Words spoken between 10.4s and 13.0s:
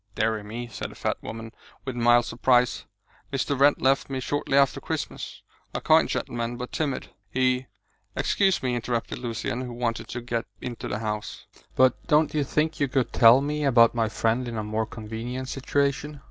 into the house, "but don't you think you